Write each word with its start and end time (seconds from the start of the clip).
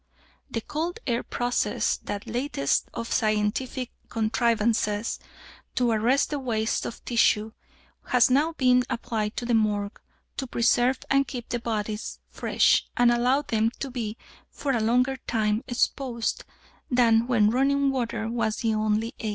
The 0.49 0.61
cold 0.61 0.97
air 1.05 1.21
process, 1.21 1.97
that 2.05 2.25
latest 2.25 2.89
of 2.91 3.13
scientific 3.13 3.91
contrivances 4.09 5.19
to 5.75 5.91
arrest 5.91 6.31
the 6.31 6.39
waste 6.39 6.87
of 6.87 7.05
tissue, 7.05 7.51
has 8.05 8.27
now 8.31 8.53
been 8.53 8.81
applied 8.89 9.33
at 9.39 9.47
the 9.47 9.53
Morgue 9.53 10.01
to 10.37 10.47
preserve 10.47 10.97
and 11.11 11.27
keep 11.27 11.49
the 11.49 11.59
bodies 11.59 12.17
fresh, 12.31 12.87
and 12.97 13.11
allow 13.11 13.43
them 13.43 13.69
to 13.79 13.91
be 13.91 14.17
for 14.49 14.71
a 14.71 14.79
longer 14.81 15.17
time 15.27 15.63
exposed 15.67 16.45
than 16.89 17.27
when 17.27 17.51
running 17.51 17.91
water 17.91 18.27
was 18.27 18.55
the 18.61 18.73
only 18.73 19.13
aid. 19.19 19.29